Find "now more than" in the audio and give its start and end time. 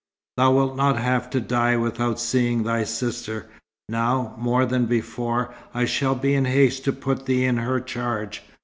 3.87-4.87